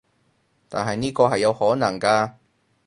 [0.67, 2.33] 但係呢個係有可能㗎